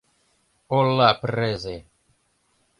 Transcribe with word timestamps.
—Ола 0.77 1.09
презе! 1.21 1.77